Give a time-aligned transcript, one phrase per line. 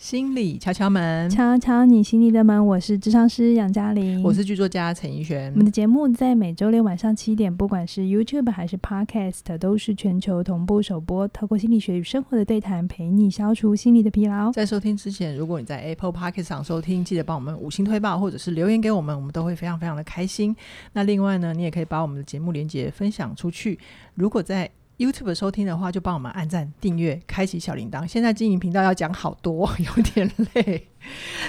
[0.00, 2.66] 心理敲敲门，敲敲你心里的门。
[2.66, 5.52] 我是智商师杨嘉玲，我是剧作家陈怡璇。
[5.52, 11.28] 我们的节目在每周六晚上七点，不管是 YouTube 还是 Podcast，都是全球同步首播。
[11.28, 14.50] 透过心理学与生活的对谈，陪你消除心理的疲劳。
[14.52, 20.56] 在收听之前，如果你在 Apple Podcast 上收听，记得帮我们五星推报，或者是留言给我们，我们都会非常非常的开心。
[20.94, 23.78] 那另外呢，你也可以把我们的节目连接分享出去。
[24.14, 24.70] 如果在
[25.00, 28.06] YouTube 收听的话，就帮我们按赞、订阅、开启小铃铛。
[28.06, 30.86] 现在经营频道要讲好多， 有点累。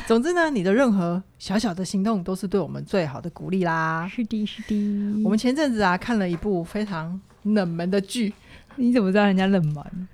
[0.08, 4.10] 总之呢，你的任何小小的行动都是对我们最好的鼓励啦。
[4.10, 5.22] 是的，是的。
[5.26, 8.34] 我们前阵子啊看了一部非常冷门的剧，
[8.78, 10.08] 你怎么知道人家冷门？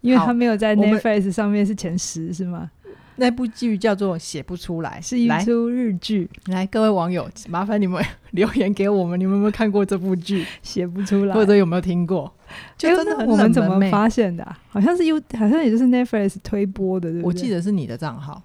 [0.00, 2.70] 因为他没有在 Netflix 上面是前十，是吗？
[3.18, 6.28] 那部剧叫做《写不出来》，是一出日剧。
[6.46, 10.46] 来，各位网友，麻烦你们 留言给我们，你们有没有看过这部剧？
[10.62, 12.32] 写不出来，或者有没有听过？
[12.76, 13.36] 就真的很冷门。
[13.36, 14.58] 我们怎么发现的、啊？
[14.68, 17.12] 好像是 U，好像也就是 Netflix 推播的？
[17.22, 18.40] 我记得是你的账号，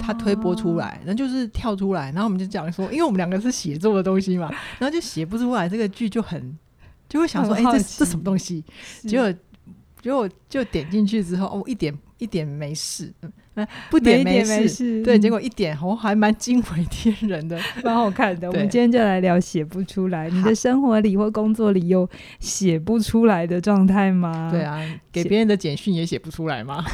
[0.00, 6.56] 他推播出来，然后就是跳出来，然后我们就讲说，因为我们两个是写作的东西嘛，然后就写不出来，这个剧就很
[7.08, 8.64] 就会想说，哎、欸，这这什么东西？
[9.02, 9.32] 结果
[10.00, 13.12] 结果就点进去之后，哦，一点一点没事。
[13.90, 18.48] 不点没事，没事对，结果一点红还蛮惊为天人的， 蛮好看的。
[18.52, 24.48] 我们今天就来聊写不出来，你的生活里或工作里有写不出来的状态吗？
[24.50, 26.84] 对啊，给别人的简讯也写不出来吗？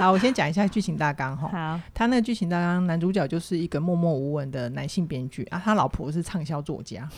[0.00, 1.48] 好，我先讲一下剧情大纲哈。
[1.48, 7.08] 好，他那个剧情大纲，男主角就是一个默默无闻的男性编剧啊，他老婆是畅销作家，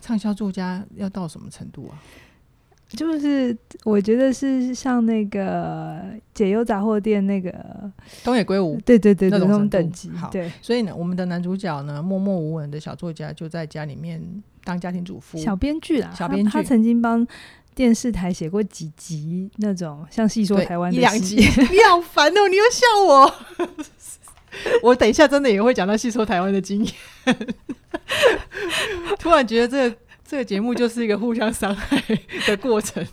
[0.00, 1.98] 畅销作家要到什么程度啊？
[2.94, 6.00] 就是我觉得是像那个
[6.34, 7.52] 解忧杂货店那个
[8.22, 10.10] 东野圭吾，对对对，那种等级。
[10.10, 14.22] 好，对，所以呢，我们的男主角呢，默默无闻的小作家，就在家里面
[14.62, 16.12] 当家庭主妇、小编剧啦。
[16.14, 17.26] 小编剧，他曾经帮
[17.74, 21.36] 电视台写过几集那种，像戏说台湾的一两集。
[21.36, 23.34] 你好烦哦，你又笑我。
[24.82, 26.94] 我等一下真的也会讲到戏说台湾的经验。
[29.18, 29.96] 突然觉得这个。
[30.32, 32.02] 这个节目就是一个互相伤害
[32.46, 33.06] 的过程。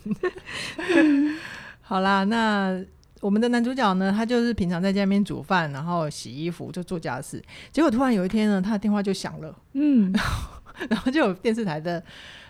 [1.82, 2.82] 好啦，那
[3.20, 7.38] 我们的男主角呢，他就是平常在家里面煮饭，然后洗衣服，就做家事。
[7.70, 10.50] 结果突然有一天呢，他的电话就响了，嗯，然后，
[10.88, 12.02] 然后就有电视台的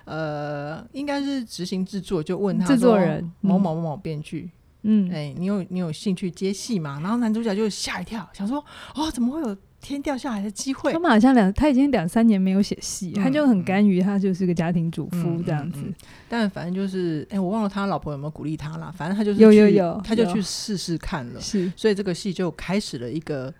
[0.05, 4.49] 呃，应该是执行制作，就问他：“制作人某某某某编剧，
[4.83, 8.65] 嗯，哎，你有你有兴趣接戏吗？”然后男主角就吓一跳，想说
[8.95, 15.81] ：“哦，怎么会有？”天掉下来的机会，他们好像两，他已经两三年没有写戏，嗯，他就很甘于他就是个家庭主妇这样子。
[15.81, 15.95] 嗯嗯嗯，
[16.29, 18.93] 但反正就是，哎，欸，我忘了他老婆有没有鼓励他啦。
[18.97, 21.41] 反正他就是有有有，他就去试试看了。
[21.41, 23.53] 是，所以这个戏就开始了一个，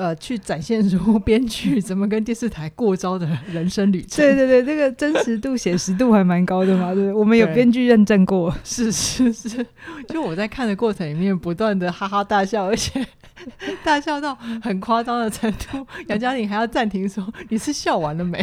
[0.00, 4.24] 呃，去展现出编剧怎么跟电视台过招的人生旅程。
[4.24, 6.94] 对对对，这个真实度、写实度还蛮高的嘛。
[6.94, 8.54] 对，我们有编剧认证过。
[8.64, 9.66] 是是是，
[10.08, 13.06] 就我在看的过程里面，不断的哈哈大笑，而且。
[13.82, 18.38] 大笑到很夸张的程度，杨嘉玲还要暂停说：“你是笑完了没？”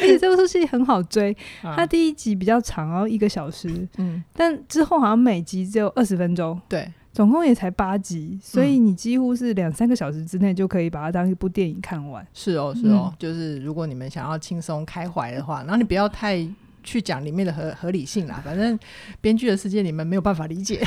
[0.00, 3.68] 而且这部戏很好追， 它第一集比较长，然后一个小时，
[3.98, 12.22] 嗯，但之后好像每集只有二十分钟，对，总共也才八集，所以你几乎是两三个小时之内就可以把它当一部电影看完。
[12.34, 16.46] 是哦，是哦，嗯、就是如果你们想要轻松开怀的话，然后你不要太
[16.84, 18.78] 去讲里面的合合理性啦， 反正
[19.22, 20.86] 编剧的世界你们没有办法理解。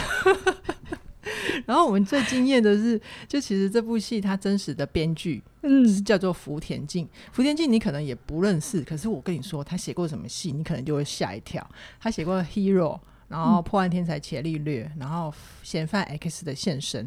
[1.66, 7.08] 然后我们最惊艳的是，就其实这部戏它真实的编剧，嗯，是叫做福田静。
[7.32, 11.68] 福田静你可能也不认识，可是我跟你说，他写过什么戏，你可能就会吓一跳。
[12.00, 12.96] 他写过《Hero》，
[13.30, 15.32] 然后《破案天才伽利略》，然后
[15.64, 17.06] 《嫌犯 X 的现身》。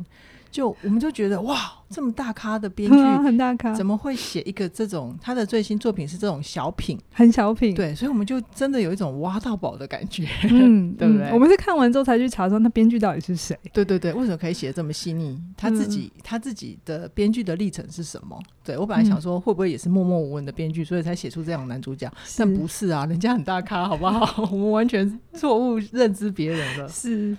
[0.52, 1.56] 就我们就觉得哇，
[1.88, 5.16] 这么大咖的编剧， 很大咖，怎么会写一个这种？
[5.20, 7.74] 他的最新作品是这种小品，很小品。
[7.74, 11.32] 对，所以我们就真的有一种挖到宝的感觉，嗯， 对不对？
[11.32, 13.58] 我们是看完之后才去查说，那编剧到底是谁？
[13.72, 15.40] 对对对，为什么可以写得这么细腻？
[15.56, 18.38] 他自己、嗯、他自己的编剧的历程是什么？
[18.62, 22.12] 对，我本来想说，会不会也是默默无闻的编剧，所以才写出这样的男主角？
[22.36, 24.42] 但不是啊，人家很大咖，好不好？
[24.52, 26.86] 我们完全错误认知别人了。
[26.90, 27.34] 是。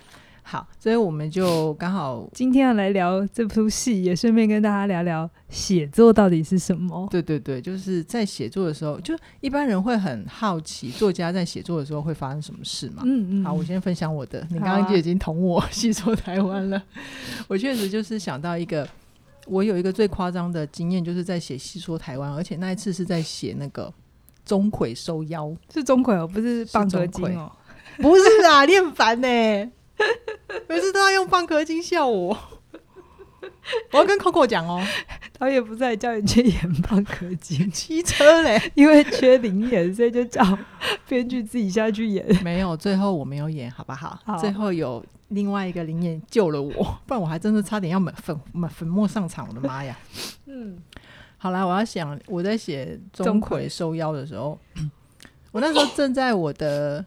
[0.46, 7.08] 好，所以我们就刚好今天要来聊这部戏，也顺便跟大家聊聊写作到底是什么。
[7.10, 13.02] 对对对，就是在写作的时候，就一般人会很好奇，作家在写作的时候会发生什么事嘛？
[13.06, 13.44] 嗯嗯。
[13.44, 14.46] 好，我先分享我的。
[14.50, 16.84] 你刚刚就已经捅我戏说台湾了，啊、
[17.48, 18.86] 我确实就是想到一个，
[19.46, 23.90] 我有一个最夸张的经验，就是在写戏说台湾，而且那一次是在写那个
[24.44, 27.50] 钟馗收妖，是钟馗哦，不是棒球精哦，
[27.96, 29.26] 不是啊，你很烦呢。
[30.68, 32.36] 每次都要用蚌壳精笑我，
[33.92, 34.84] 我要跟 Coco 讲哦，
[35.38, 40.42] 导演不在，叫你去演蚌壳精， 骑车嘞，因为缺灵眼，所以就叫
[41.08, 42.24] 编剧自己下去演。
[42.42, 44.18] 没有，最后我没有演，好不好？
[44.24, 49.96] 好，最后有另外一个灵眼救了我，不然我还真的差点要粉粉粉末上场，我的妈呀！
[50.46, 50.78] 嗯，
[51.36, 53.68] 好啦，我要想我在写钟馗。
[53.68, 54.58] 收妖的时候，
[55.52, 57.04] 我那时候正在我的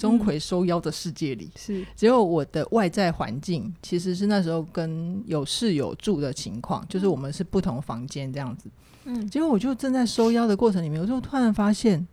[0.00, 1.86] 钟馗收妖的世界里，嗯、是。
[1.94, 8.68] 只有我的外在环境其实是那时候跟有室友住的情况，就是我们是不同房间这样子。
[9.04, 12.06] 嗯，结果我就正在收妖的过程里面，我就突然发现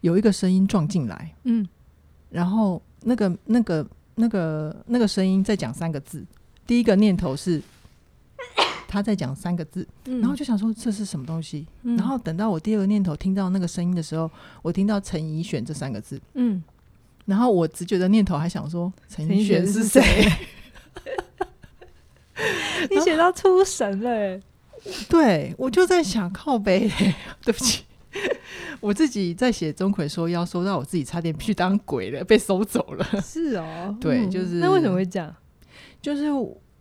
[0.00, 1.68] 有一个声音撞进来，嗯，
[2.30, 3.86] 然后那个那个。
[4.20, 6.26] 那个那个声音在讲三个字，
[6.66, 7.62] 第一个念头是
[8.88, 14.28] 他在讲三个字，嗯、然后就想说这是什么东西，嗯、然后等到我第二个念头听到那个声音的时候，
[14.60, 16.60] 我听到陈怡选这三个字，嗯，
[17.28, 20.02] 然后我直觉的念头还想说陈怡璇是谁？
[22.88, 24.40] 你写到出神了，
[25.10, 26.90] 对我就在想靠背，
[27.44, 27.84] 对不起。
[28.80, 33.06] 我自己在写钟馗说妖，收到我自己差点去当鬼了，被收走了。
[33.20, 34.54] 是哦，对，就是。
[34.54, 35.34] 那为什么会这样？
[36.00, 36.30] 就是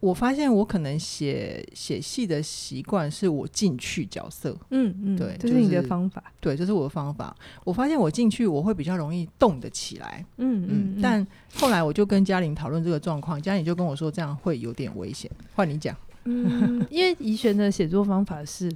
[0.07, 6.24] 我发现我可能写写戏的习惯是我进去角色，嗯嗯，对，这是你的方法。
[6.39, 7.36] 对，这是我的方法。
[7.63, 11.01] 我发现我进去我会比较容易动得起来，嗯嗯。
[11.01, 11.25] 但
[11.56, 15.30] 后来我就跟嘉玲讨论这个状况，嘉玲就跟我说这样会有点危险。
[15.54, 18.71] 换你讲， 嗯，因为怡璇的写作方法是。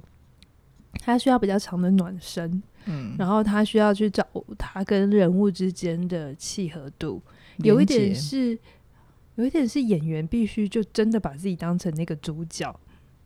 [1.00, 4.24] 他需要比较长的暖身，嗯，然后他需要去找
[4.58, 7.20] 他跟人物之间的契合度，
[7.56, 8.56] 有一点是，
[9.36, 12.78] 有一点是演员必须就真的把自己当成那个主角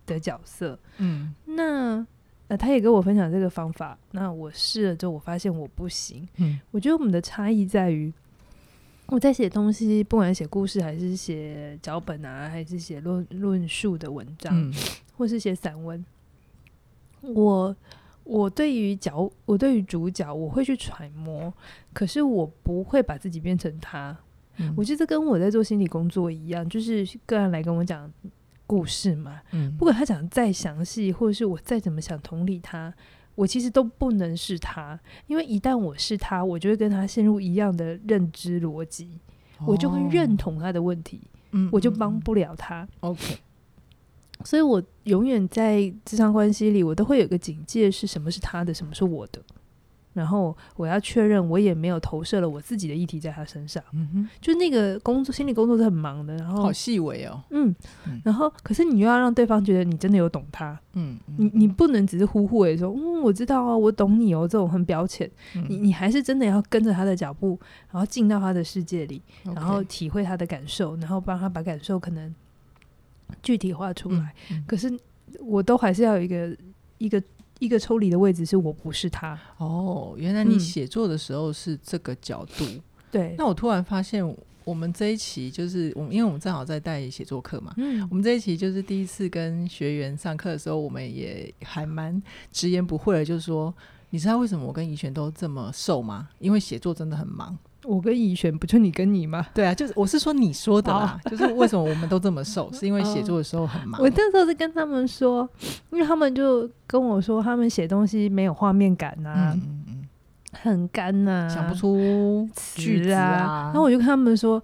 [0.07, 2.07] 的角色，嗯，那
[2.49, 8.13] 呃，他也跟我分享这个方法，那我试了之后，我发现我不行，嗯，我觉得我们的差异在于，
[9.07, 14.73] 我在写东西，不管写故事还是写脚本啊，还是写论论述的文章，嗯，
[15.17, 16.05] 或是写散文。
[17.23, 17.77] 我
[18.23, 21.53] 我对于角，我对于主角，我会去揣摩，
[21.93, 24.17] 可是我不会把自己变成他。
[24.59, 28.13] 嗯、我觉得跟我在做心理工作一样，就是个人来跟我讲
[28.67, 29.41] 故事嘛。
[29.53, 32.93] 嗯、不管他讲的再详细，或者是我再怎么想同理他，
[33.35, 39.21] 我其实都不能是他，因为一旦我是他，我就会跟他陷入一样的认知逻辑，
[39.59, 41.21] 哦、我就会认同他的问题，
[41.53, 42.89] 嗯、我就帮不了他。
[43.01, 43.39] OK。
[44.45, 49.43] 所以我永远在咨商关系里，我都会有个警戒：是什么是他的，什么是我的。
[50.17, 53.83] 然后我要确认，我也没有投射了我自己的议题在他身上。
[53.93, 56.35] 嗯哼，就那个工作，心理工作是很忙的。
[56.37, 57.43] 然后好细微哦。
[57.51, 57.75] 嗯，
[58.25, 60.81] 然后可是你又要让对方觉得你真的有懂他。
[60.95, 65.31] 嗯，你你不能只是呼呼的说，嗯，我知道啊，我懂你哦，这种很表浅。
[65.69, 67.61] 你你还是真的要跟着他的脚步，
[67.93, 72.35] 然后进到他的世界里，然后体会他的感受，然后帮他把感受可能。
[73.43, 74.33] 具体化出来，
[74.69, 74.89] 可是
[75.41, 76.57] 我都还是要有一个
[76.99, 77.21] 一个
[77.59, 79.39] 一个抽离的位置，是我不是他。
[79.59, 82.65] 哦，原来你写作的时候是这个角度。
[82.65, 87.73] 嗯、对，那我突然发现，我们这一期就是我们，因为我们正好在带写作课嘛。
[87.77, 92.23] 嗯，我们这一期就是第一次跟学员上课的时候，我们也还蛮
[92.53, 93.73] 直言不讳的，就是说，
[94.11, 96.29] 你知道为什么我跟怡璇都这么瘦吗？
[96.39, 97.57] 因为写作真的很忙。
[97.87, 99.47] 我跟乙璇不就你跟你吗？
[99.55, 104.01] 对啊，就是我是说你说的啦，哦、 就是为什么我们都这么瘦， 是因为写作的时候很忙。
[104.01, 105.49] 我那时候是跟他们说，
[105.91, 110.05] 因为他们就跟我说，他们写东西没有画面感呐、啊，嗯嗯、
[110.53, 113.71] 很干呐、啊，想不出句子啊。
[113.73, 114.63] 然后我就跟他们说。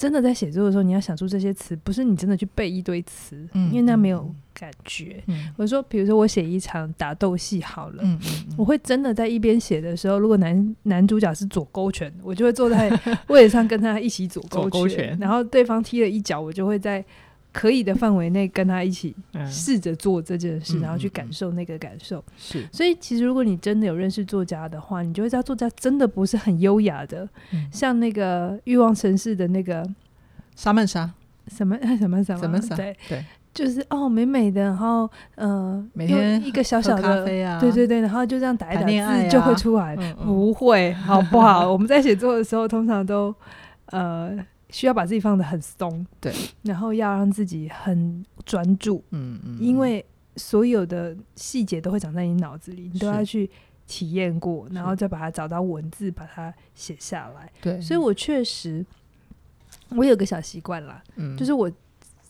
[0.00, 5.22] 真的在写作的时候，你要想出这些词，不是你真的去背一堆词，嗯、因为那没有感觉。
[5.26, 8.02] 嗯、我说，比如说我写一场打斗戏好了，
[8.56, 12.90] 我会真的在一边写的时候，如果男男主角是左勾拳，我就会坐在
[13.28, 17.04] 位置上跟他一起左勾拳，勾拳然后对方踢了一脚，我就会在。
[17.52, 19.14] 可以的范围内跟他一起
[19.50, 22.22] 试着做这件事，嗯、然后去感受那个感受。
[22.36, 29.84] 是，所以其实如果你真的有认识作家的话，你就会知道作家真的不是很优雅的，嗯、像那个欲望城市的那个
[30.54, 31.10] 沙曼莎，
[31.48, 33.24] 什么什么 什么，什么对对，对。
[33.52, 41.68] 就是哦美美的，然后呃每天一个小小的咖啡啊，对对对，然后就这样打一打字就会出来，啊、不会好不好？
[41.68, 43.34] 我们在写作的时候通常都
[43.86, 44.38] 呃。
[44.72, 50.04] 需要把自己放得很松，对，然后要让自己很专注，嗯嗯，因为
[50.36, 53.50] 所有的细节都会长在你脑子里，你都要去
[53.86, 57.50] 体验过，然后再把它找到文字，把它写下来。
[57.60, 58.84] 对，所以我确实，
[59.90, 61.70] 我有个小习惯啦，嗯，就是我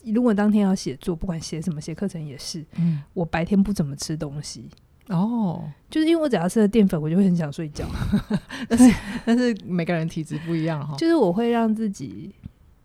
[0.05, 4.67] 如果当天要写作，不管写什么，写课程也是，嗯，我白天不怎么吃东西。
[5.07, 7.85] 哦，就是因为我只要吃了淀粉，我就会很想睡觉。
[8.69, 12.33] 但是但是每个人体质不一样哈，就是我会让自己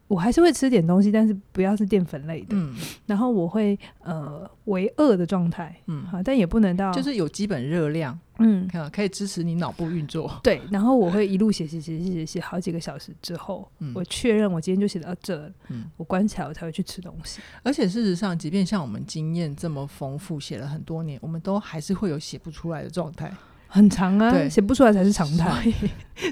[0.09, 2.49] 我还是会吃点东西，但是不要是淀粉类的。
[2.51, 2.75] 嗯，
[3.07, 10.39] 然后我会呃为饿的状态，嗯，好，但也不能到就是有基本热量，嗯，可可以支持你脑部运作。
[10.45, 17.41] 对，然后我会一路写写写写写写好几个小时之后，嗯，我确认我今天就写到这，嗯，我关起来我才会去吃东西。
[17.65, 23.33] 而且事实上，即便像我们经验这么丰富，写了很多年，我们都还是会有写不出来的状态，
[23.67, 25.69] 很长啊，对，写不出来才是常态。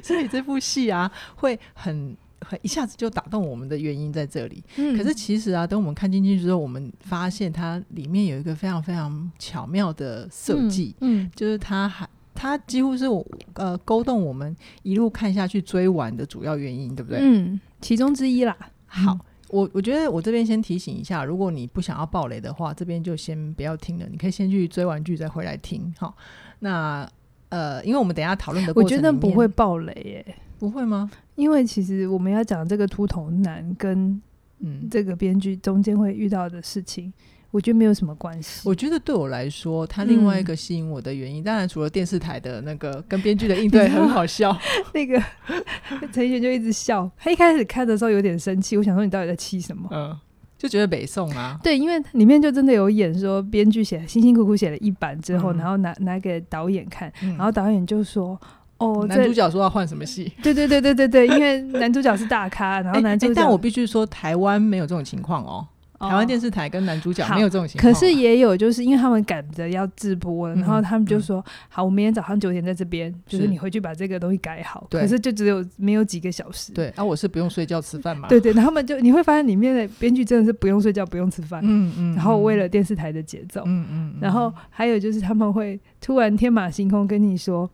[0.02, 2.16] 所以这部戏啊，会很。
[2.62, 4.62] 一下子就打动我们的原因在这里。
[4.76, 10.94] 嗯，可是其实啊，等我们看进去之后，我们发现它里面有一个非常非常巧妙的设计。
[11.00, 13.24] 嗯，就是它还它几乎是我
[13.54, 17.20] 呃勾动我们一路看下去追完的主要原因，对不对？
[17.22, 18.56] 嗯，其中之一啦。
[18.86, 19.20] 好，嗯，
[19.50, 25.94] 我我觉得我这边先提醒一下，如果你不想要暴雷的话，这边就先不要听了，你可以先去追完剧再回来听。
[25.98, 26.16] 好，
[26.58, 27.08] 那
[27.50, 30.36] 呃，因为我们等一下讨论的过程，我觉得不会暴雷耶。
[30.64, 31.10] 不会吗？
[31.34, 34.20] 因为其实我们要讲这个秃头男跟
[34.60, 37.12] 嗯这个编剧中间会遇到的事情，嗯，
[37.50, 38.66] 我觉得没有什么关系。
[38.66, 44.56] 我觉得对我来说，他另外一个吸引我的原因，嗯，当然除了电视台的那个跟编剧的应对 很好笑，
[44.94, 45.20] 那个
[46.12, 47.10] 陈奕迅就一直笑。
[47.18, 49.88] 他一开始看的时候有点生气，我想说你到底在气什么？
[49.92, 50.16] 嗯，
[50.56, 51.58] 就觉得北宋啊。
[51.62, 58.40] 对，因为里面就真的有演说，编剧写辛辛苦苦写了一版之后，嗯，然后拿拿给导演看，嗯，然后导演就说。
[58.78, 60.32] 哦，男主角说要换什么戏？
[60.42, 65.66] 对对对对对对，因为男主角是大咖， 然后男主角，欸欸、但我必须说，台湾没有这种情况哦。
[65.96, 76.72] 台湾电视台跟男主角没有这种情况，可是也有，就是因为他们赶着要直播了，然后他们就说：“好，我明天早上九点在这边，就是你回去把这个东西改好。”可是就只有没有几个小时。
[76.72, 78.28] 对，啊，我是不用睡觉吃饭嘛。
[78.28, 87.70] 对对，然后他们就你会发现里面的编剧真的是不用睡觉不用吃饭，嗯嗯，然后为了电视台的节奏，嗯嗯，然后还有就是他们会突然天马行空跟你说。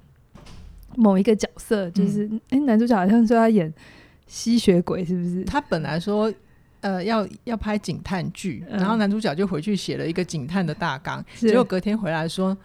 [0.96, 3.72] 某一个角色就是，哎、嗯欸，男主角好像说他演
[4.26, 5.44] 吸血鬼，是不是？
[5.44, 6.32] 他本来说，
[6.80, 12.56] 呃，要要拍警探剧，然后男主角就回去写了一个警探的大纲，结果隔天回来说。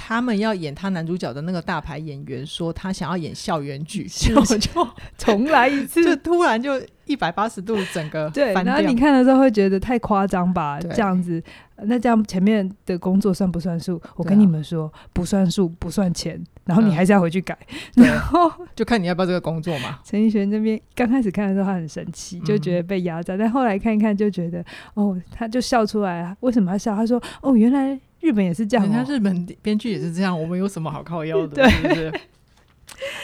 [0.00, 8.54] 他们要演他男主角的那个大牌演员说他想要演校园剧，结果 就重来一次，就突然就一百八十度整个对。
[8.54, 10.78] 然后你看的时候会觉得太夸张吧？
[10.80, 11.42] 这样子，
[11.84, 14.00] 那这样前面的工作算不算数？
[14.16, 16.42] 我跟你们说，不算数，不算钱。
[16.64, 17.58] 然后你还是要回去改，
[17.96, 19.98] 嗯、 然后就看你要不要这个工作嘛。
[20.04, 26.36] 陈奕迅这边刚开始看的时候他很生气，就觉得被压榨、嗯，但后来看一看就觉得哦，他就笑出来了。
[26.40, 26.94] 为什么要笑？
[26.94, 27.98] 他说哦，原来。
[28.20, 31.54] 日本也是这样、喔，人家日本编剧也是这样，我们有什么好靠腰的？
[31.62, 32.20] 对是不是？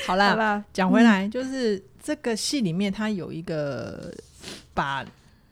[0.06, 4.14] 好啦，讲回来，就是这个戏里面，他有一个
[4.72, 5.04] 把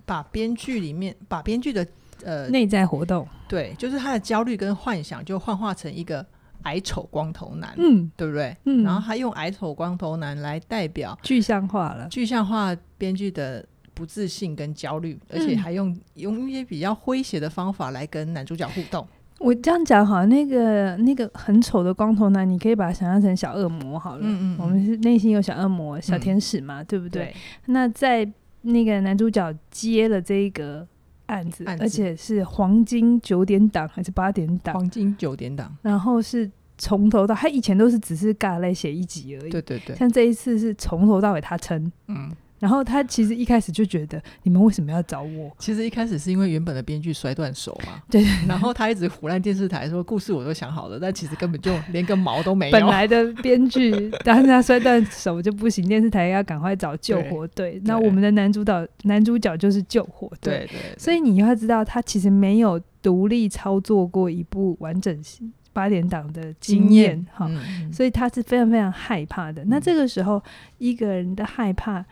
[0.06, 1.84] 把编剧里面把编剧的
[2.24, 6.24] 呃内在活动，对，就是他的焦虑跟幻想，就幻化成一个
[6.62, 8.56] 矮丑光头男，嗯，对不对？
[8.64, 13.64] 嗯，然后他用矮丑光头男来代表具象化了，具象化编剧的。
[13.94, 19.06] 不自信跟焦虑，而且还用、嗯、用一些比较诙谐的方法来跟男主角互动。
[19.38, 24.22] 我这样讲好，那个那个很丑的光头男，你可以把它想象成小恶魔好了。
[24.22, 27.34] 嗯嗯，我们是内心有小恶魔、小天使嘛，嗯、对不对，对？
[27.66, 28.26] 那在
[28.62, 30.88] 那个男主角接了这个
[31.32, 34.74] 案子，案子而且是黄金九点档还是八点档？
[34.74, 35.74] 黄金九点档。
[35.82, 39.50] 然后是从头到他以前都是只是尬来写一集而已。
[39.50, 39.96] 对对对。
[39.96, 41.90] 像这一次是从头到尾他撑。
[42.08, 42.30] 嗯。
[42.62, 45.50] 然后他其实一开始就觉得，你们为什么要找我？
[45.58, 48.00] 其实一开始是因为原本的编剧摔断手嘛。
[48.08, 52.72] 对，对，然后他一直胡乱电视台说故事我都想好了，但其实根本就连个毛都没有。
[52.72, 57.82] 本来的编剧，但是他摔断手就不行，电视台要赶快找救火队。
[57.84, 60.58] 那我们的男主角，男主角就是救火队。
[60.58, 60.98] 对，对对。
[60.98, 65.20] 所以你要知道，他其实没有独立操作过一部完整
[65.72, 69.64] 八点档的经验哈、嗯，所以他是非常非常害怕的。
[69.64, 70.40] 嗯、那这个时候，
[70.78, 72.04] 一个人的害怕。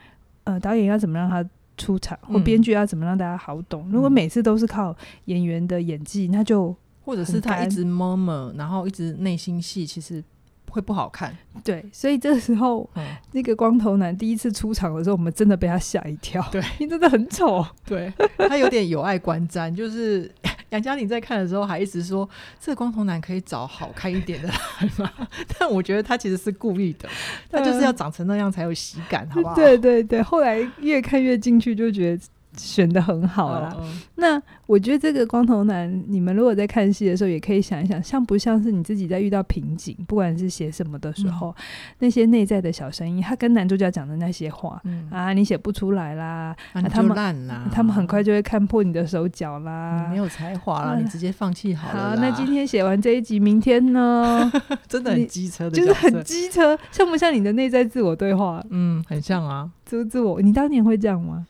[0.44, 1.44] 呃，导演要怎么让他
[1.76, 3.84] 出场，或编剧要怎么让大家好懂？
[3.88, 4.94] 嗯、如果每次都是靠
[5.26, 10.22] 演员的演技，那就或者是他一直 murmur，然后一直内心戏，其实
[10.70, 11.36] 会不好看。
[11.64, 16.46] 对，所以这个时候，嗯、那个光头男第一次出场的时候，我们真的被他吓一跳。
[16.52, 17.64] 对，你真的很丑。
[17.84, 20.30] 对，他有点有碍观瞻，就是。
[20.70, 22.28] 杨佳玲在看的时候还一直说
[22.60, 25.12] ：“这个光头男可以找好看一点的来吗？”
[25.58, 27.08] 但我觉得他其实是故意的，
[27.50, 29.54] 他就是要长成那样才有喜感，好不好？
[29.54, 32.22] 对对对，后来越看越进去，就觉得。
[32.56, 33.70] 选的很好啦。
[33.70, 33.88] Oh, oh.
[34.16, 41.54] 那我觉得这个光头男，你们如果在看戏的时候，也可以想一想，像不像是你自己在遇到瓶颈，不管是写什么的时候，嗯、
[42.00, 52.10] 那些内在的小声音，他跟男主角讲的那些话、嗯、啊，你写不出来啦，啊，他们烂啦，他们很快就会看破你的手脚啦，你没有才华啦、啊，你直接放弃好了。
[52.10, 54.50] 好，那今天写完这一集，明天呢？
[54.88, 58.62] 真的很机车的，就是很机车，像不像你的内在自我对话？
[58.70, 61.46] 嗯，很像啊，自自我，你当年会这样吗？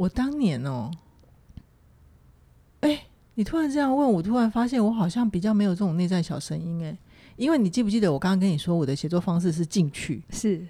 [0.00, 0.90] 我当年哦，
[2.80, 6.96] 哎、欸，你突然这样问我，突然发现我好像比较没有这种内在小声音哎，
[7.36, 10.66] 因为你记不记得我刚刚跟你说我的写作方式是进去，是，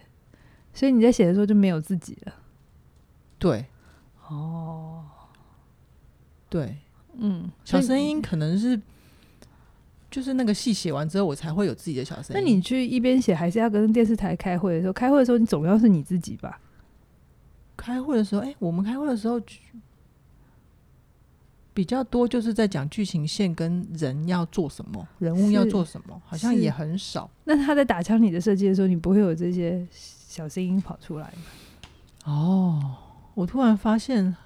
[0.74, 2.34] 所以你在写的时候就没有自己了。
[3.38, 3.64] 对，
[4.26, 5.04] 哦，
[6.48, 6.78] 对，
[7.14, 8.80] 嗯，小声音可能是
[10.10, 12.42] 就是那个戏写完之后，我才会有自己的小声音。
[12.42, 16.60] 那你去一边写，还是要跟电视台开会的时候，开会的时候你总要是你自己吧？
[17.80, 19.40] 开会的时候，哎、欸，我们开会的时候
[21.72, 27.30] 比较多，就是在讲剧情线跟人要做什么，人物要做什么，好像也很少。
[27.44, 31.42] 那他在打枪你的设计的时候，你不会有这些小声音跑出来吗？
[32.24, 32.96] 哦，
[33.34, 34.36] 我突然发现，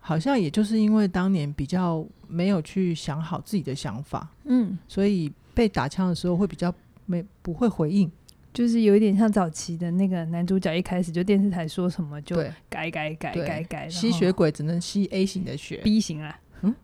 [0.00, 6.74] 好像也就是因为当年比较没有去想好自己的想法，嗯，所以被打枪的时候会比较
[7.06, 8.10] 没不会回应。
[8.52, 12.36] 就是有一点像早期的那个男主角，一开始就电视台说什么就
[12.68, 16.74] 改改改改改，吸血鬼只能吸 A 型的血，B 型啊，嗯，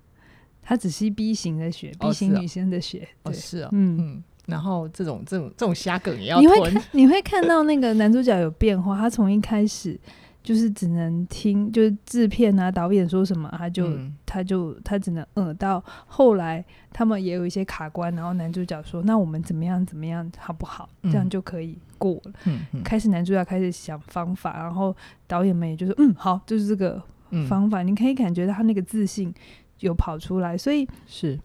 [0.63, 3.99] 他只吸 B 型的血，B 型女生的血，哦是啊，嗯。
[3.99, 9.99] 嗯，然后这种这种这种瞎梗也要你会看你会看到那个男主角有变化，他从一开始。
[10.45, 15.57] 就是只能听，就是制片啊、导演说什么，他就、嗯、他就他只能嗯。
[15.57, 20.87] 到后来他们也有一些卡关，然后男主角说：“那我们怎么样怎么样好不好？
[21.05, 22.33] 这样就可以过了。
[22.45, 24.95] 嗯嗯”开始男主角开始想方法，然后
[25.27, 27.03] 导演们也就说：“嗯，好，就是这个
[27.49, 27.83] 方法。
[27.83, 29.33] 嗯”你可以感觉到他那个自信
[29.81, 31.41] 有跑出来，所以是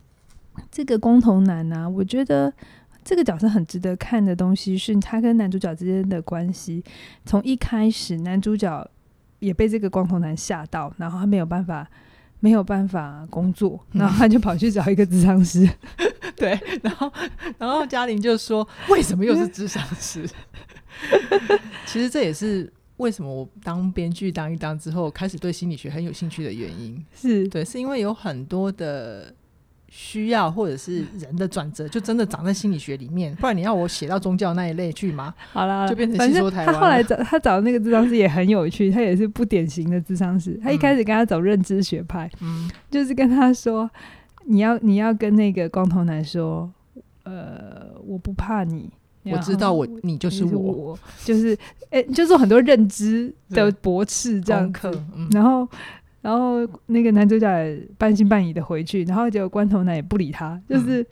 [0.69, 2.53] 这个光头男啊，我觉得。
[3.09, 6.83] 这个角色很值得看的东西是他跟男主角之间的关系。
[7.25, 8.87] 从一开始，男主角
[9.39, 11.89] 也被这个光头男吓到，然后他没有办法，
[12.39, 15.67] 没有办法工作， 然后他就跑去找一个智商师。
[16.37, 16.51] 对，
[16.83, 17.11] 然后，
[17.57, 20.29] 然后嘉玲就说：“为什么又是智商师？”
[21.87, 27.03] 其实这也是为什么我当编剧当一当之后，开始对心理学很有兴趣的原因。
[27.15, 29.33] 是对，是因为有很多的。
[29.91, 35.33] 需要或者是 人的转折，就真的长在心理学里面，不然你要我写到宗教那一类去吗？
[35.51, 36.73] 好啦，就变成戏说台湾。
[36.73, 40.59] 他后来找他找的那个智商师也很有趣，他也是不典型的智商师。
[40.63, 43.89] 他一开始跟他走认知学派，嗯，就是跟他说，
[44.45, 46.71] 你要你要跟那个光头男说，
[47.23, 48.89] 呃，我不怕你，
[49.25, 51.53] 我知道我你就是我，就是我就是
[51.89, 55.67] 哎、欸，就做很多认知的驳斥这样子，嗯、然后。
[56.21, 61.05] 然后那个男主角也半信半疑的回去，然后结果光头男也不理他，就是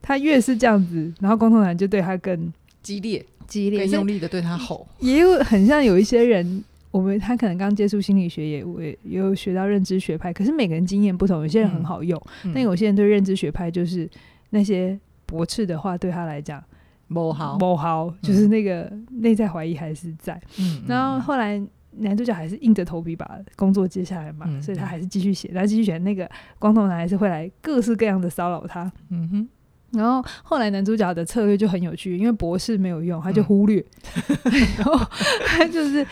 [0.00, 2.50] 他越是这样子，然后光头男就对他更
[2.82, 4.88] 激烈、激烈、更用力的对他吼。
[5.00, 14.08] 也有很像有一些人，我们他可能刚接触心理学，也也也有学到认知学派，可是每个人经验不同，有些人很好用，但、嗯、有些人对认知学派就是
[14.48, 16.64] 那些驳斥的话对他来讲
[17.06, 20.40] 某好，某好，就是那个内在怀疑还是在。
[20.58, 21.62] 嗯，然后后来。
[21.98, 25.98] 男主角还是硬着头皮把工作接下来嘛，嗯、所以他还是继续写，他继续写。
[25.98, 26.28] 那个
[26.58, 28.90] 光头男还是会来各式各样的骚扰他。
[29.10, 29.48] 嗯哼。
[29.92, 33.84] 然后后来男主角的策略就很有趣，因为博士没有用，他就忽略，
[34.26, 34.98] 嗯、 然后
[35.46, 36.06] 他就是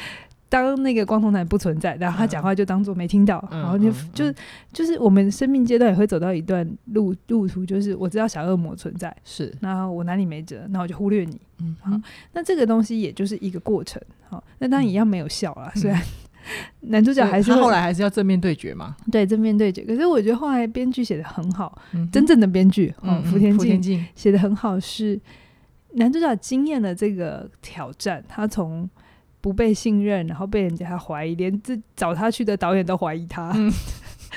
[0.51, 4.35] 当那个光头男不存在，然后他讲话就当做没听到，嗯、然后就、嗯、就是
[4.73, 11.41] 就是我们生命阶段也会走到一段路路途，就是我知道小恶魔存在，是，然后我哪里没辙，那我就忽略你。
[11.61, 11.93] 嗯，好，
[12.33, 14.03] 那这个东西也就是一个过程。
[14.29, 15.71] 好，那当然一样没有效啦。
[15.77, 16.03] 虽然
[16.81, 18.97] 男主角还是他后来还是要正面对决嘛。
[19.13, 19.83] 对，正面对决。
[19.85, 25.21] 可是我觉得后来编剧写的很好，真正的编剧，嗯，福田静写的很好，是
[25.93, 28.89] 男主角经验了这个挑战，他从
[29.41, 33.55] 不被信任，然后被人家怀疑，连自找他去的导演都怀疑他，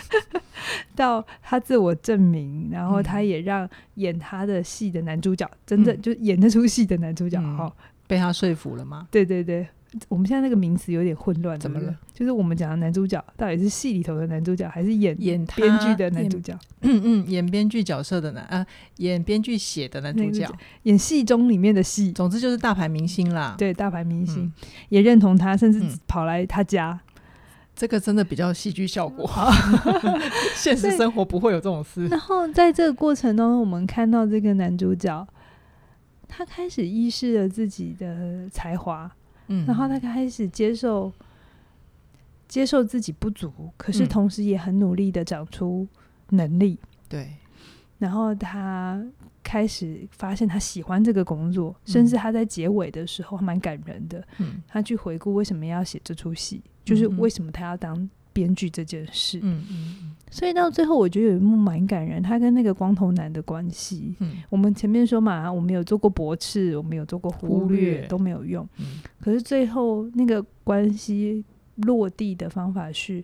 [0.95, 7.71] 到他自我证明，然后他也让演他的戏的男主角真正就演那出戏的男主角，哈。
[8.05, 9.07] 被他说服了吗？
[9.09, 9.65] 对对对，
[10.07, 11.95] 我们现在那个名词有点混乱，怎么了？
[12.13, 16.57] 就是我们讲的男主角到底是戏里头的男主角，还是演演编剧的男主角？
[16.81, 18.65] 嗯嗯，演编剧角色的男啊，
[18.97, 20.49] 演编剧写的男主角，
[20.83, 23.55] 演戏中里面的戏，总之就是大牌明星啦。
[23.57, 24.53] 对，大牌明星、嗯、
[24.89, 26.91] 也认同他，甚至跑来他家。
[26.91, 27.13] 嗯、
[27.75, 29.29] 这个真的比较戏剧效果，
[30.55, 32.07] 现实生活不会有这种事。
[32.07, 35.27] 然后在这个过程中，我们看到这个男主角。
[36.35, 39.11] 他开始意识了自己的才华，
[39.47, 41.11] 嗯，然后他开始接受
[42.47, 45.87] 接受自己不足，可是同时也很努力的长出
[46.29, 46.79] 能力，
[47.09, 47.33] 对。
[47.99, 49.01] 然后他
[49.41, 58.09] 开始发现他喜欢这个工作，甚至他在结尾的时候还蛮感人的，嗯，他去回顾为什么要写这出戏，就是为什么他要当。
[58.33, 68.07] 编剧这件事，嗯嗯嗯，所以到最后我觉得有一幕蛮感人，他跟那个光头男的关系，嗯，我们前面说嘛，我们有做过驳斥，我们有做过忽略，忽略。
[68.07, 71.43] 都没有用，嗯，可是最后那个关系
[71.75, 73.23] 落地的方法是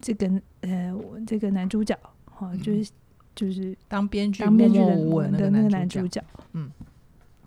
[0.00, 0.28] 这个
[0.62, 0.94] 呃，
[1.26, 2.90] 这个男主角哈、嗯，就是
[3.34, 4.96] 就是当编剧当编剧的
[5.32, 6.70] 的那个男主角，嗯，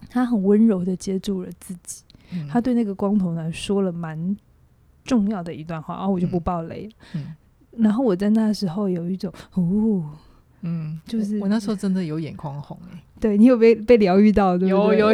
[0.09, 4.35] 他很温柔的接住了自己，嗯、他对那个光头男说了蛮
[5.07, 7.25] 重要的一段话，然后我就不爆雷，嗯
[7.71, 10.03] 嗯、然后我在那时候有一种哦。
[10.61, 14.57] 嗯，就是我，我那时候真的有眼眶红哎，对你有被被疗愈到？
[14.57, 15.13] 有有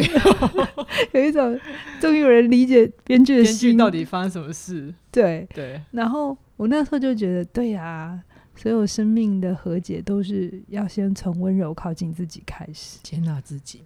[1.12, 1.60] 有 一种
[2.00, 3.76] 终于有人理解编剧的心。
[3.76, 4.92] 到底发生什么事。
[5.12, 5.46] 对。
[5.54, 8.20] 对，然后我那时候就觉得，对呀、啊，
[8.56, 13.82] 所有生命的和解都是要先从温柔靠近自己开始，接纳自己。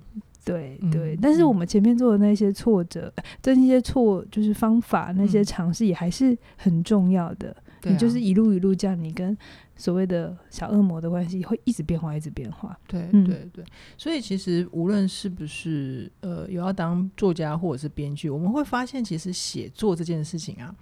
[0.52, 7.54] 对对、嗯，但是我们前面做的那些挫折，这、嗯、些错就是方法，那些尝试也还是很重要的。
[7.82, 9.36] 嗯、你就是一路一路这样，你跟。
[9.80, 12.76] 所谓的小恶魔的关系会一直变化，一直变化。
[12.88, 13.64] 对、嗯、对对，
[13.96, 20.74] 所以其实无论是不是呃有要当作家或者是编剧，我们会发现，其实写作这件事情啊，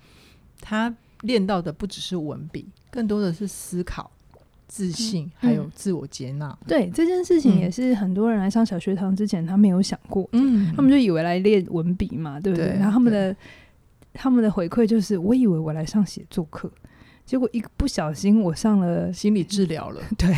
[0.62, 4.10] 他练到的不只是文笔，更多的是思考、
[4.68, 6.66] 自信，嗯、还有自我接纳、嗯。
[6.68, 10.28] 对这件事情，也是很多人来上小学堂之前，他没有想过。
[10.32, 12.68] 嗯，他们就以为来练文笔嘛，对不对？
[12.70, 13.36] 对，然后他们的
[14.12, 16.70] 他们的回馈就是，我以为我来上写作课。
[17.24, 20.32] 结果一个不小心，我上了心理治疗了， 对，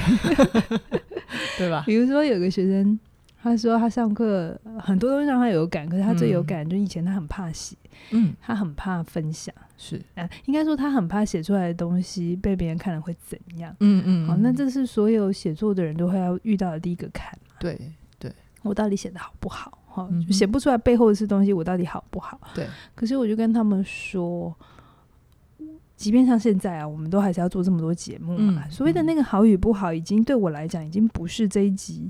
[1.58, 1.82] 对吧？
[1.86, 2.98] 比如说有个学生，
[3.40, 7.76] 他说他上课很多东西让他有感，可是他最有感，就以前他很怕写，
[8.10, 17.80] 嗯，他很怕分享，是啊，应该说他很怕写出来的东西被别人看了会怎样，嗯嗯，好，那这是所有写作的人都会要遇到的第一个坎，对
[18.18, 19.78] 对，我到底写的好不好？
[19.86, 22.40] 哈，写不出来背后的是东西，我到底好不好？
[22.54, 24.54] 对，可是我就跟他们说。
[25.96, 28.62] 即便像现在啊，我们都还是要做这么多节目嘛。
[28.64, 32.08] 嗯、所谓的那个好与不好，已经对我来讲，已经不是这一集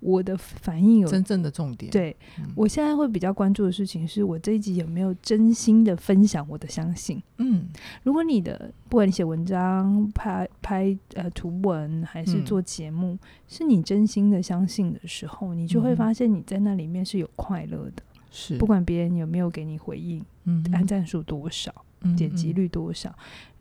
[0.00, 1.90] 我的反应有真正的重点。
[1.92, 7.22] 对、嗯，我现在会比较关注的事情，是我这一集有没有真心的分享我的相信。
[7.38, 7.68] 嗯，
[8.02, 18.02] 如果你的不管你写文章、拍拍呃图文，还是做节目、嗯，是你真心的相信的时候，你就会发现你在那里面是有快乐的。
[18.30, 21.72] 是、嗯，不管别人有没有给你回应，嗯，按赞数多少。
[22.16, 23.14] 点击率多少？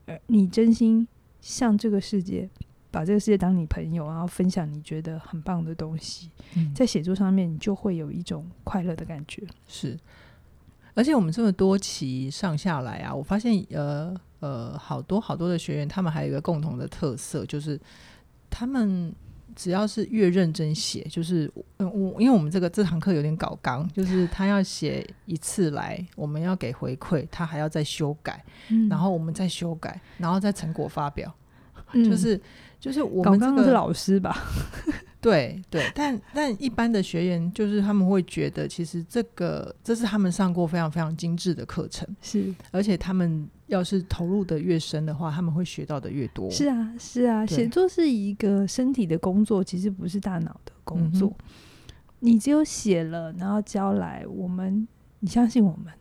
[0.06, 1.06] 而、嗯、你真心
[1.41, 2.49] 向这个世界，
[2.91, 9.43] 把这个世界当你朋友，然后分享你觉得很棒的东西，嗯、在写作上面，你就会有一种快乐的感觉。
[9.67, 9.97] 是，
[10.93, 17.80] 而且我们这么多期上下来啊，我发现呃呃，好多好多的学员，他们还有一个共同的特色，就是
[18.49, 19.13] 他们。
[19.56, 31.34] 只要是越认真写，就是嗯，我因为我们这个这堂课有点搞纲，就是他要写一次来，我们要给回馈，他还要再修改，嗯、然后我们再修改，然后再成果发表，
[31.91, 32.39] 嗯、就是
[32.80, 34.38] 就是我们这个是老师吧。
[35.22, 46.50] 对对，但但一般的学员就是他们会觉得，其实这个这是他们上过非常非常精致的课程，是，而且他们要是投入的越深的话，他们会学到的越多。
[46.50, 51.28] 是啊，是啊，写作是一个身体的工作，其实不是大脑的工作。
[51.28, 51.46] 嗯、
[52.20, 54.88] 你只有写了，然后交来，我们，
[55.20, 55.94] 你相信我们，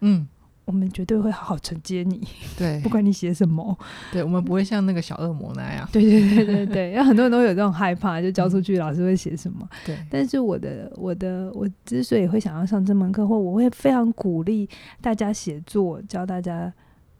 [0.00, 0.26] 嗯。
[0.64, 3.76] 我们绝对会好好承接你，对，不管你写什么，
[4.12, 9.96] 对，我们不会像那个小恶魔那样，对对对对对，因为 很多人都有这种害怕，就交出去老师会写什么，对。
[10.10, 14.68] 但是我的我的我之所以会想要上这门课，或我会非常鼓励
[15.00, 16.72] 大家写作，教大家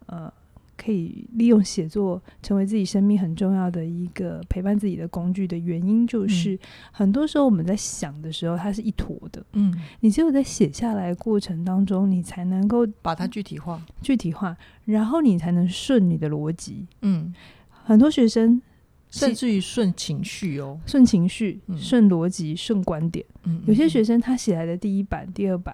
[0.07, 0.31] 呃。
[0.77, 6.59] 可以利用写作成为自己生命很重要的一个陪伴自己的工具的原因，就是、嗯、
[6.91, 9.43] 很多时候我们在想的时候，它是一坨的。
[9.53, 16.85] 嗯，你只有在写下来过程当中，你才能够把它具体化，具体化，然后你才能顺你的逻辑。
[17.01, 17.33] 嗯，
[17.69, 18.61] 很多学生
[19.09, 23.25] 甚至于顺情绪哦，顺情绪、顺逻辑、顺观点。
[23.43, 25.73] 嗯，有些学生他写来的第一版、第二版，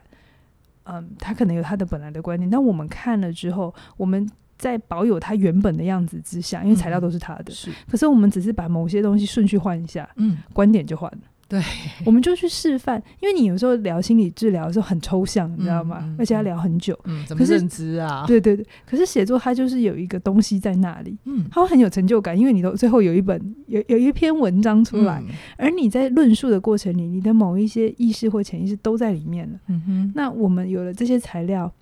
[0.84, 4.30] 嗯，他可能有他的本来的观点，但我们看了之后，我们。
[4.62, 7.72] 在保有它原本的样子之下，因为材料都是他的，嗯、是。
[7.90, 11.18] 可是我们只是把某些东西顺序换一下，嗯，观点就换了。
[11.50, 11.60] 对，
[12.06, 13.02] 我们就去示范。
[13.20, 15.98] 因为你有时候聊心理治疗的时候很抽象，你知道吗？
[16.04, 16.98] 嗯、而且要聊很久。
[17.06, 18.24] 嗯，怎么认知啊？
[18.28, 18.64] 对对对。
[18.86, 29.60] 可是写作它就是有一个东西在那里，嗯，它会很有成就感，因为你都最后有一本有有一篇文章出来，嗯、而你在论述的过程里，你的某一些意识或潜意识都在里面了。
[29.68, 30.12] 嗯哼。
[30.16, 31.74] 那我们有了这些材料。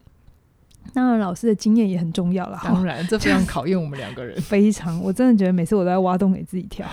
[0.94, 2.60] 当然，老师的经验也很重要了。
[2.64, 4.40] 当然，这非常考验我们两个人。
[4.42, 6.88] 非常，我真的觉得每次我都在挖洞给自己跳，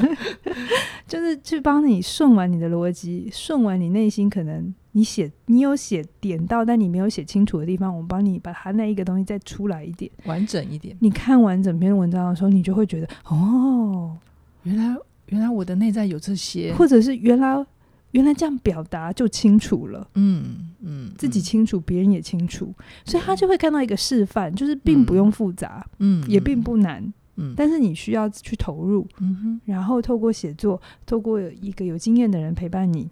[1.06, 10.96] 就是去帮你顺完你的逻辑，顺完你内心可能你写你有写点到，但你没有写清楚的地方，我们帮你把它那一个东西再出来一点，完整一点。
[11.00, 14.16] 你看完整篇文章的时候，你就会觉得哦，
[14.64, 17.64] 原来原来我的内在有这些，或者是原来
[18.12, 20.08] 原来这样表达就清楚了。
[20.14, 33.08] 嗯嗯，自己清楚，别人也清楚，所以他就会看到一个示范，就是并不用复杂，嗯，也并不难，嗯，但是你需要去投入，嗯哼，然后透过写作，透过一个有经验的人陪伴你。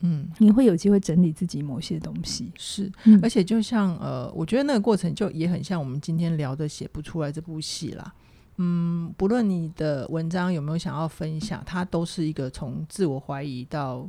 [0.00, 8.12] 嗯，你会有机会整理自己某些东西，是，而且就像呃，我觉得那个过程就也很像我们今天聊的写不出来这部戏啦。
[8.58, 14.06] 嗯，不论你的文章有没有想要分享，它都是一个从自我怀疑到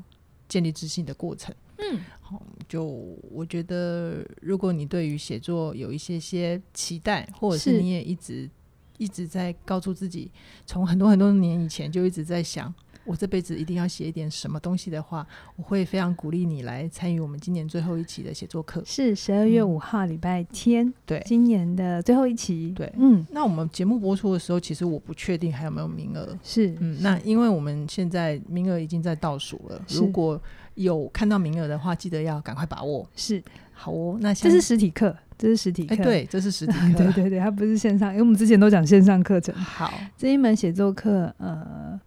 [0.47, 1.53] 建立自信的过程。
[1.77, 2.83] 嗯，好，就
[3.31, 8.49] 我觉得，如果你对于写作有一些些期待，或者是你也一直
[8.97, 10.31] 一直在告诉自己，
[10.65, 12.73] 从很多很多年以前就一直在想。
[13.07, 18.83] 我这辈子一定要写一点什么东西的话，我会非常鼓励你来参与我们今年最后一期的写作课。
[18.85, 22.73] 是十二月五号礼拜天，嗯，对，今年的最后一期。
[22.75, 26.37] 对，嗯，那我们节目播出的时候，其实我不确定还有没有名额。
[26.43, 30.39] 是，嗯，那因为我们现在名额已经在倒数了，如果
[30.75, 33.07] 有看到名额的话，记得要赶快把握。
[33.15, 33.41] 是，
[33.71, 39.55] 好哦，那这是实体课，这是实体课，欸，对， 这是实体课，对对对，它不是线上，因为我们之前都讲线上课程。
[39.55, 41.97] 好，这一门写作课，呃。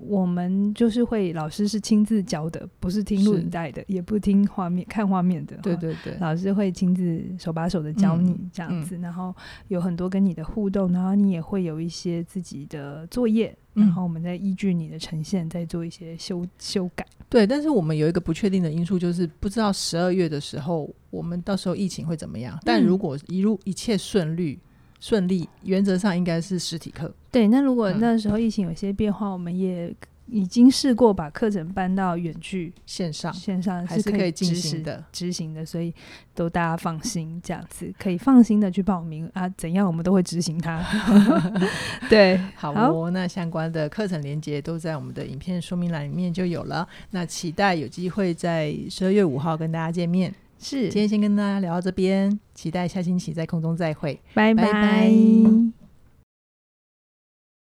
[0.00, 5.56] 我们就是会，老师是亲自教的，不是听录影带的，也不听画面看画面的。
[5.56, 9.34] 对对对，老师会亲自手把手的教你这样子，嗯嗯、然后
[9.68, 17.06] 有很多跟你的互动，然后你也会有一些自己的作业，嗯、然后我们再依据你的呈现再做一些修修改。
[17.28, 22.58] 对，但是我们有一个不确定的因素，就是不知道十二月的时候，我们到时候疫情会怎么样。
[22.64, 24.58] 但如果一路一切顺利。
[25.00, 27.12] 顺利，原则上应该是实体课。
[27.30, 29.94] 对，那如果那时候疫情有些变化，嗯、我们也
[30.30, 35.94] 已经试过把课程搬到远距线上，线上还是可以进行的，执行的，所以
[36.34, 39.48] 都大家放心，这样子可以放心的去报名啊。
[39.56, 40.84] 怎样我们都会执行它。
[42.10, 43.04] 对，好哦。
[43.04, 46.86] 好，那相关的课程连接都在我们的影片说明栏里面就有了。
[47.10, 50.34] 那期待有机会在十二月五号跟大家见面。
[50.58, 54.64] 是，今天先跟大家聊到这边，期待下星期在空中再会，拜拜。
[54.64, 55.87] 拜拜。